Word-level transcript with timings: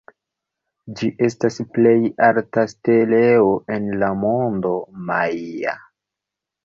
Ĝi 1.01 1.09
estas 1.27 1.59
plej 1.75 1.93
alta 2.29 2.65
steleo 2.73 3.53
en 3.77 3.87
la 4.05 4.13
mondo 4.25 4.73
majaa. 5.11 5.81